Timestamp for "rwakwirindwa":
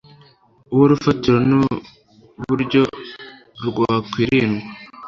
3.65-4.69